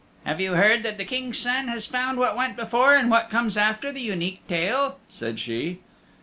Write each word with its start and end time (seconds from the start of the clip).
"Have 0.25 0.41
you 0.41 0.53
heard 0.53 0.81
that 0.81 0.97
the 0.97 1.05
King's 1.05 1.37
Son 1.37 1.67
has 1.67 1.85
found 1.85 2.17
what 2.17 2.35
went 2.35 2.55
before, 2.55 2.95
and 2.95 3.11
what 3.11 3.29
comes 3.29 3.55
after 3.55 3.91
the 3.91 4.01
Unique 4.01 4.41
Tale?" 4.47 4.97
said 5.09 5.37
she. 5.37 5.81